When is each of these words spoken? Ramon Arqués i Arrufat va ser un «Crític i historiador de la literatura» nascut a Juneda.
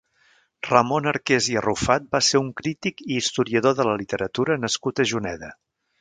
Ramon 0.67 1.09
Arqués 1.11 1.49
i 1.51 1.57
Arrufat 1.61 2.07
va 2.17 2.23
ser 2.29 2.41
un 2.45 2.49
«Crític 2.61 3.03
i 3.09 3.19
historiador 3.19 3.77
de 3.81 3.87
la 3.91 3.95
literatura» 4.05 4.57
nascut 4.65 5.03
a 5.05 5.09
Juneda. 5.13 5.53